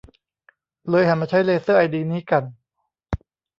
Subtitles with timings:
[0.89, 2.43] เลยหันมาใช้เลเซอร์ไอดีนี้กัน